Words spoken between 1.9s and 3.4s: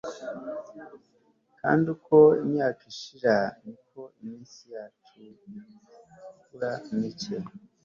uko imyaka ishira